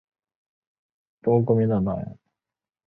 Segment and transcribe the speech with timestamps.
[1.21, 2.17] 中国国民党党员。